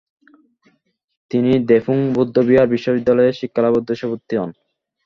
[1.31, 4.49] তিনি দ্রেপুং বৌদ্ধবিহার বিশ্ববিদ্যালয়ে শিক্ষালাভের উদ্দেশ্যে ভর্তি হন।